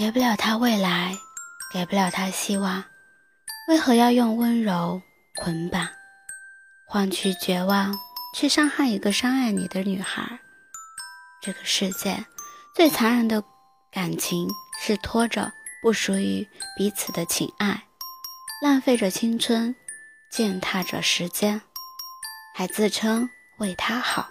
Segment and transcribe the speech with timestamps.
[0.00, 1.14] 给不了他未来，
[1.70, 2.82] 给不了他希望，
[3.68, 5.02] 为何要用温柔
[5.42, 5.86] 捆绑，
[6.86, 7.94] 换取绝望，
[8.34, 10.40] 去伤害一个伤爱你的女孩？
[11.42, 12.24] 这个世界
[12.74, 13.44] 最残忍的
[13.92, 14.48] 感情
[14.80, 16.48] 是拖着不属于
[16.78, 17.84] 彼此的情爱，
[18.62, 19.76] 浪费着青春，
[20.30, 21.60] 践踏着时间，
[22.56, 23.28] 还自称
[23.58, 24.30] 为他好，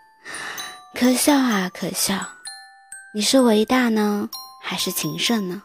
[0.94, 2.36] 可笑啊，可笑！
[3.14, 4.28] 你是伟大呢？
[4.70, 5.60] 还是情圣呢？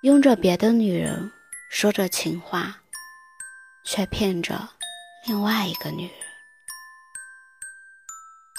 [0.00, 1.30] 拥着别的女人，
[1.68, 2.78] 说着情话，
[3.84, 4.70] 却骗着
[5.26, 6.16] 另外一个女人。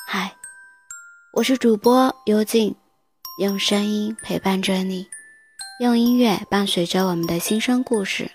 [0.05, 0.35] 嗨，
[1.33, 2.75] 我是主播幽静，
[3.39, 5.09] 用声音陪伴着你，
[5.79, 8.29] 用音乐伴随着我们的心声故事。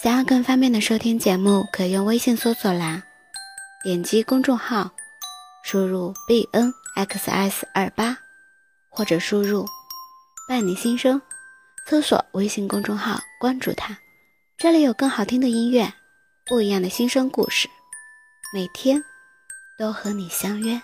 [0.00, 3.02] 想要更方便的收听节目，可以用微信搜索栏
[3.82, 4.92] 点击公众号，
[5.64, 8.16] 输入 bnxs 二八。
[8.94, 9.66] 或者输入
[10.48, 11.20] “伴你心声”，
[11.90, 13.98] 搜索微信公众号，关注他，
[14.56, 15.92] 这里有更好听的音乐，
[16.46, 17.68] 不一样的心声故事，
[18.54, 19.02] 每天
[19.76, 20.80] 都和你相约。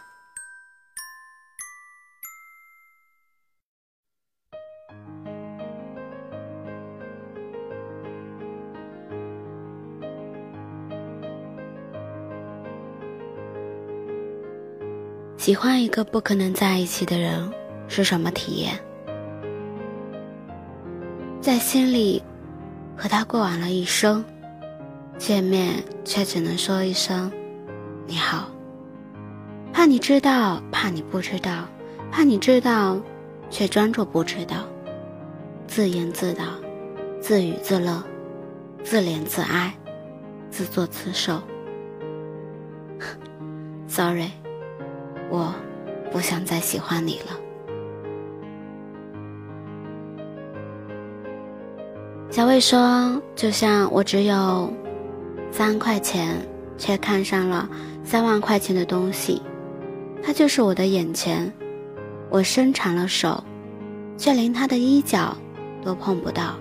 [15.38, 17.59] 喜欢一个不可能在一起的人。
[17.90, 18.78] 是什么体验？
[21.40, 22.22] 在心里
[22.96, 24.24] 和他过完了一生，
[25.18, 27.30] 见面却只能说一声
[28.06, 28.48] “你好”。
[29.72, 31.64] 怕你知道，怕你不知道，
[32.12, 33.00] 怕你知道，
[33.50, 34.58] 却装作不知道，
[35.66, 36.44] 自言自导，
[37.20, 38.02] 自娱自乐，
[38.84, 39.74] 自怜自哀，
[40.50, 41.40] 自作自受。
[43.88, 44.30] Sorry，
[45.30, 45.52] 我
[46.12, 47.49] 不想再喜欢你了。
[52.30, 54.72] 小魏说：“就像我只有
[55.50, 56.36] 三块钱，
[56.78, 57.68] 却看上了
[58.04, 59.42] 三万块钱的东西，
[60.22, 61.52] 它就是我的眼前。
[62.30, 63.42] 我伸长了手，
[64.16, 65.36] 却连他的衣角
[65.84, 66.54] 都碰不到。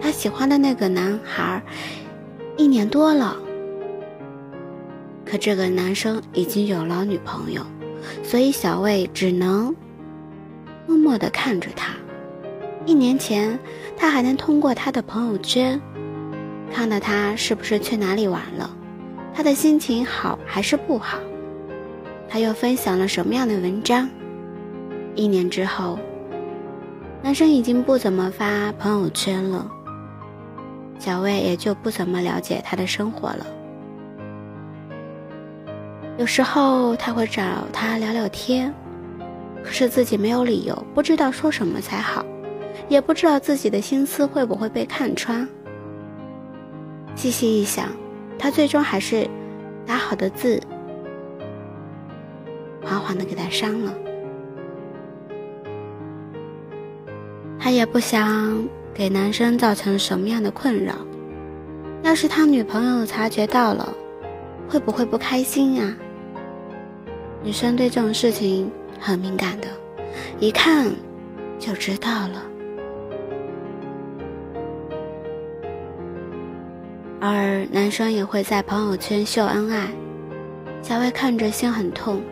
[0.00, 1.62] 他喜欢的那个男孩，
[2.56, 3.36] 一年多了，
[5.24, 7.62] 可这个男生已经有了女朋友，
[8.24, 9.72] 所以小魏只能
[10.88, 11.94] 默默地看着他。”
[12.86, 13.58] 一年前，
[13.96, 15.80] 他还能通过他的朋友圈，
[16.72, 18.70] 看到他是不是去哪里玩了，
[19.34, 21.18] 他的心情好还是不好，
[22.28, 24.08] 他又分享了什么样的文章。
[25.14, 25.98] 一年之后，
[27.22, 29.70] 男生已经不怎么发朋友圈了，
[30.98, 33.46] 小魏也就不怎么了解他的生活了。
[36.16, 37.42] 有时候他会找
[37.72, 38.74] 他聊聊天，
[39.62, 42.24] 可是自己没有理由，不知道说什么才好。
[42.90, 45.48] 也不知道自己的心思会不会被看穿。
[47.14, 47.86] 细细一想，
[48.36, 49.26] 他最终还是
[49.86, 50.60] 打好的字，
[52.82, 53.94] 缓缓的给他删了。
[57.60, 60.94] 他也不想给男生造成什么样的困扰。
[62.02, 63.94] 要是他女朋友察觉到了，
[64.68, 65.94] 会不会不开心呀？
[67.44, 68.68] 女生对这种事情
[68.98, 69.68] 很敏感的，
[70.40, 70.90] 一看
[71.56, 72.49] 就知道了。
[77.20, 79.88] 而男生也会在朋友圈秀恩爱，
[80.80, 82.22] 小薇看着心很痛，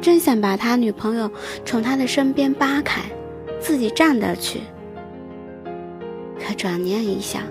[0.00, 1.30] 真想把他女朋友
[1.64, 3.02] 从他的身边扒开，
[3.60, 4.60] 自己站着去。
[6.44, 7.42] 可转念一想，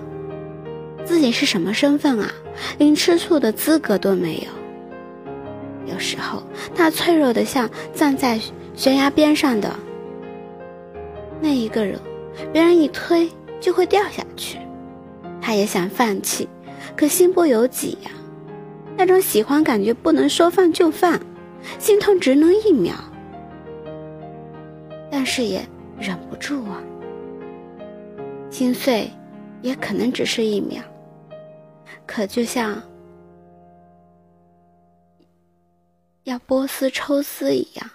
[1.06, 2.30] 自己是什么身份啊，
[2.76, 5.90] 连吃醋的资格都没有。
[5.90, 6.42] 有时候
[6.74, 8.38] 他脆弱的像站在
[8.74, 9.74] 悬崖边上的
[11.40, 11.98] 那一个人，
[12.52, 14.58] 别人一推就会掉下去，
[15.40, 16.46] 他也想放弃。
[16.96, 18.10] 可心不由己呀，
[18.96, 21.18] 那种喜欢感觉不能说放就放，
[21.78, 22.94] 心痛只能一秒，
[25.10, 25.66] 但是也
[25.98, 26.82] 忍不住啊。
[28.50, 29.10] 心碎，
[29.62, 30.80] 也可能只是一秒，
[32.06, 32.80] 可就像
[36.22, 37.90] 要剥丝抽丝一样，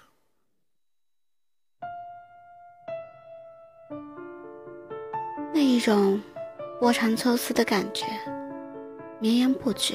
[5.54, 6.20] 那一种
[6.78, 8.04] 剥长抽丝的感觉。
[9.20, 9.94] 绵延不绝，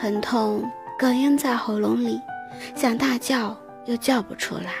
[0.00, 2.20] 疼痛哽咽在喉咙里，
[2.74, 4.72] 想大叫又叫不出来。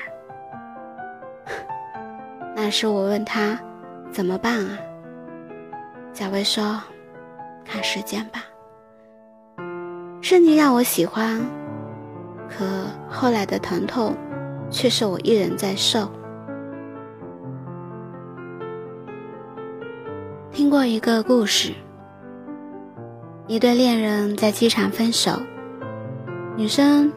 [2.56, 3.56] 那时我问他
[4.10, 4.76] 怎么办啊？
[6.12, 6.82] 小薇说
[7.64, 8.42] ：“看时间吧。”
[10.20, 11.40] 是你让我喜欢，
[12.50, 12.66] 可
[13.08, 14.16] 后来的疼痛
[14.68, 16.10] 却是我一人在受。
[20.50, 21.72] 听过一个故事，
[23.48, 25.32] 一对恋人在机场分手，
[26.54, 27.10] 女生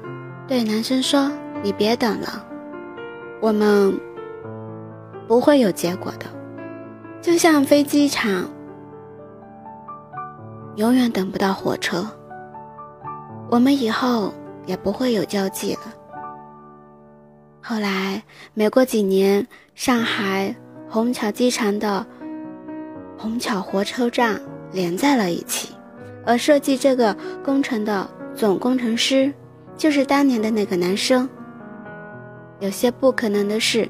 [0.48, 1.30] 对男生说
[1.62, 2.46] ：“你别等了，
[3.42, 3.94] 我们
[5.28, 6.26] 不会有结果的，
[7.22, 8.50] 就像飞机场
[10.78, 12.08] 永远等不到火车，
[13.50, 14.34] 我们以后
[14.66, 15.82] 也不会有交际了。”
[17.62, 18.24] 后来，
[18.54, 19.46] 没过几年，
[19.76, 20.56] 上海
[20.90, 22.08] 虹桥机场的
[23.18, 24.42] 虹桥火车站
[24.72, 25.76] 连在了一起，
[26.26, 29.34] 而设计这个工程的总工程师
[29.76, 31.28] 就是当年的那个男生。
[32.60, 33.90] 有些不可能的事，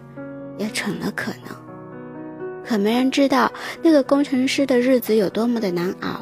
[0.57, 1.55] 也成了可能。
[2.63, 3.51] 可没人知道
[3.81, 6.21] 那个工程师的日子有多么的难熬，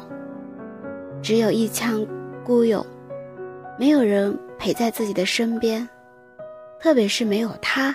[1.22, 2.04] 只有一腔
[2.42, 2.84] 孤勇，
[3.78, 5.88] 没有人陪在自己的身边。
[6.80, 7.94] 特别是没有他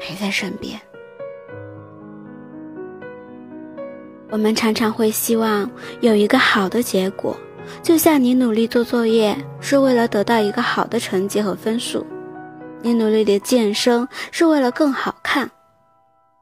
[0.00, 0.80] 陪在身边，
[4.30, 5.70] 我们常常会希望
[6.00, 7.36] 有一个好的结果，
[7.82, 12.06] 就像你努力做作业是为了得到一个好的成绩和分数，
[12.82, 15.50] 你努力的健身是为了更好看，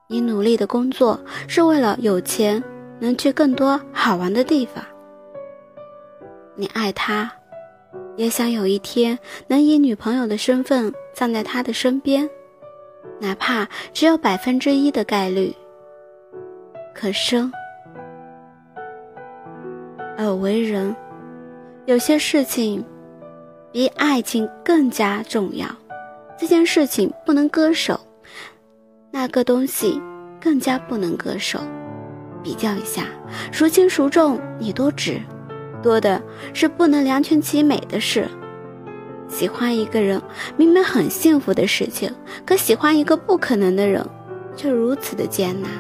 [0.09, 2.63] 你努力的工作是为了有钱
[2.99, 4.85] 能去更多好玩的地方，
[6.57, 7.31] 你爱他。
[8.17, 12.29] 也想有一天能以女朋友的身份站在他的身边，
[13.21, 15.55] 哪怕只有百分之一的概率。
[16.95, 17.53] 可生
[20.27, 20.95] 而为人，
[21.85, 22.85] 有些事情
[23.71, 25.69] 比爱情更加重要。
[26.37, 27.99] 这件事情不能割舍，
[29.13, 30.03] 那个东西
[30.41, 31.61] 更加不能割舍。
[32.43, 33.05] 比较一下，
[33.53, 35.21] 孰轻孰重，你多值。
[35.81, 36.21] 多的
[36.53, 38.27] 是不能两全其美的事。
[39.29, 40.21] 喜欢一个人
[40.57, 42.13] 明明很幸福的事情，
[42.45, 44.05] 可喜欢一个不可能的人，
[44.57, 45.71] 却如此的艰难。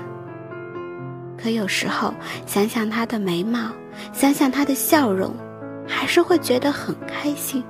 [1.37, 2.15] 可有时候
[2.47, 3.73] 想想他的眉毛，
[4.13, 5.35] 想想他的笑容，
[5.87, 7.63] 还是会觉得很开心。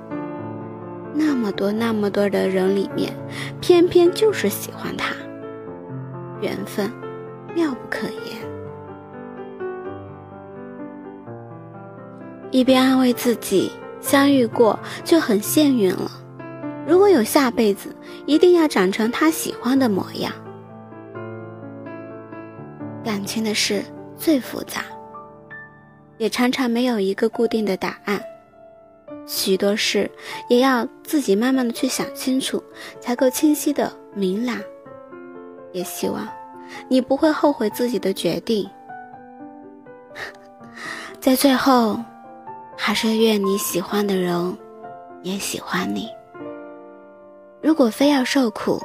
[1.13, 3.11] 那么多那么多的人里面，
[3.59, 5.13] 偏偏就是喜欢他，
[6.41, 6.91] 缘分
[7.55, 8.37] 妙不可言。
[12.51, 16.11] 一边安慰自己，相遇过就很幸运了。
[16.87, 17.93] 如果有下辈子，
[18.25, 20.31] 一定要长成他喜欢的模样。
[23.03, 23.83] 感情的事
[24.15, 24.81] 最复杂，
[26.17, 28.21] 也常常没有一个固定的答案。
[29.25, 30.09] 许多事
[30.49, 32.63] 也要自己慢慢的去想清楚，
[32.99, 34.59] 才够清晰的明朗。
[35.71, 36.27] 也希望
[36.87, 38.69] 你不会后悔自己的决定。
[41.19, 41.99] 在最后。
[42.79, 44.57] 还是愿你喜欢的人
[45.23, 46.07] 也喜欢你。
[47.59, 48.79] 如果非要受苦，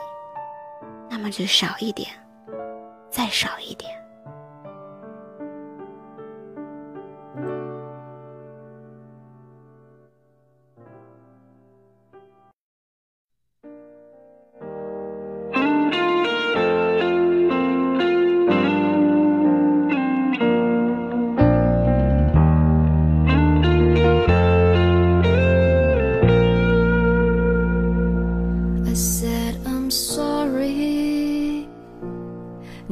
[1.11, 2.09] 那么就少一点，
[3.11, 3.93] 再少一点。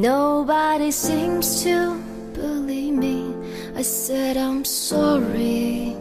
[0.00, 1.94] Nobody seems to
[2.32, 3.34] believe me.
[3.74, 5.94] I said I'm sorry.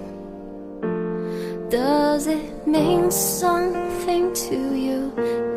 [1.70, 5.12] Does it mean something to you?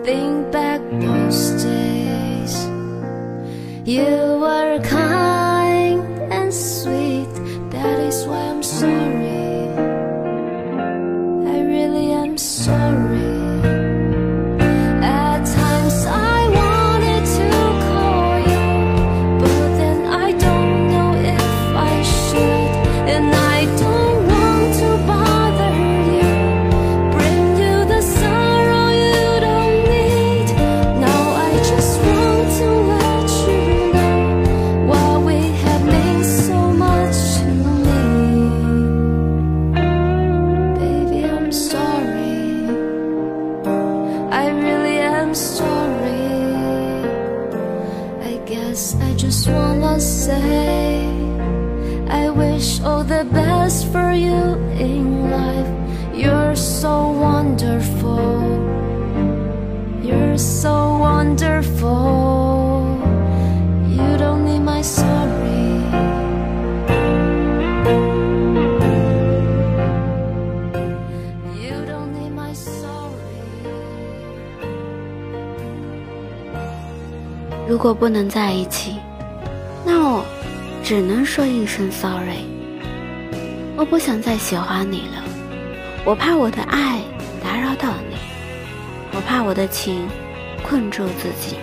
[0.05, 2.67] Think back those days.
[3.87, 5.32] You were kind
[53.92, 55.68] for you in life.
[56.16, 58.42] You're so wonderful.
[60.02, 62.98] You're so wonderful.
[63.90, 65.84] You don't need my sorry.
[71.64, 73.44] You don't need my sorry.
[77.68, 78.96] 如果不能在一起，
[80.05, 80.25] 我
[80.83, 82.45] 只能说一声 sorry。
[83.77, 85.23] 我不想再喜欢你了，
[86.05, 87.01] 我怕我的爱
[87.43, 88.17] 打扰到你，
[89.13, 90.09] 我怕我的情
[90.63, 91.57] 困住自己，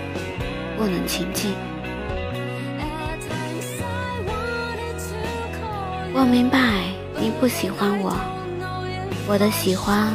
[0.78, 1.52] 不能前进。
[6.14, 6.60] 我明白
[7.20, 8.16] 你不喜欢我，
[9.28, 10.14] 我的喜欢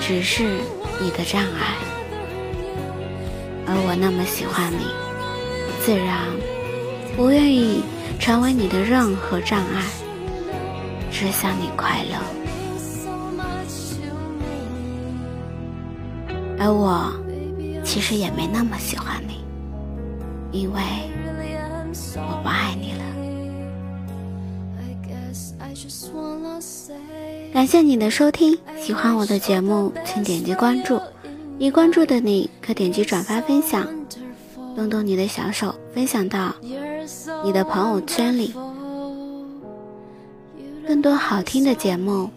[0.00, 0.58] 只是
[1.00, 1.76] 你的障碍，
[3.66, 4.84] 而我那么喜欢你，
[5.80, 6.18] 自然
[7.16, 7.82] 不愿意
[8.18, 9.84] 成为你的任何障碍，
[11.10, 12.16] 只想你快乐。
[16.58, 17.12] 而我
[17.84, 19.44] 其实也没那么喜欢你，
[20.52, 20.80] 因为
[22.14, 23.02] 我不爱你了。
[27.52, 31.00] 感谢你的收听，喜欢我的节目，请点击关注。
[31.58, 33.86] 已关注的你可点击转发分享，
[34.74, 36.54] 动动你的小手，分享到
[37.44, 38.54] 你的朋友圈里。
[40.86, 42.28] 更多好听的节目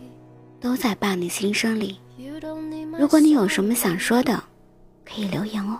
[0.59, 1.99] 都在伴你心声里。
[2.97, 4.41] 如果你有什么想说的，
[5.03, 5.79] 可以留言哦。